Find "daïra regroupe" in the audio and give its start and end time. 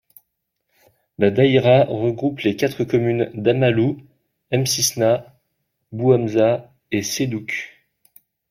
1.29-2.39